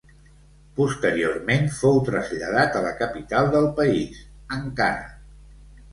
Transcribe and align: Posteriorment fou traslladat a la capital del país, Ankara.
Posteriorment 0.79 1.67
fou 1.81 2.01
traslladat 2.09 2.79
a 2.79 2.83
la 2.87 2.95
capital 3.03 3.53
del 3.57 3.69
país, 3.81 4.27
Ankara. 4.61 5.09